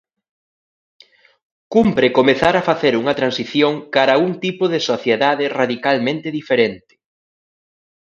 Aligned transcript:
Cumpre 1.73 2.07
comezar 2.19 2.55
a 2.57 2.65
facer 2.69 2.93
unha 3.01 3.17
transición 3.19 3.73
cara 3.95 4.13
a 4.15 4.21
un 4.27 4.33
tipo 4.45 4.63
de 4.73 4.79
sociedade 4.89 5.45
radicalmente 5.59 6.27
diferente. 6.39 6.93